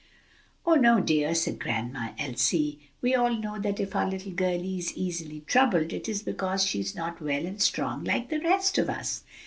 "Oh 0.65 0.73
no, 0.73 0.99
dear!" 0.99 1.35
said 1.35 1.59
Grandma 1.59 2.13
Elsie, 2.17 2.89
"we 3.01 3.13
all 3.13 3.35
know 3.35 3.59
that 3.59 3.79
if 3.79 3.95
our 3.95 4.09
little 4.09 4.31
girlie 4.31 4.79
is 4.79 4.97
easily 4.97 5.41
troubled, 5.41 5.93
it 5.93 6.09
is 6.09 6.23
because 6.23 6.65
she 6.65 6.79
is 6.79 6.95
not 6.95 7.21
well 7.21 7.45
and 7.45 7.61
strong 7.61 8.03
like 8.03 8.29
the 8.29 8.39
rest 8.41 8.79
of 8.79 8.89
us." 8.89 9.23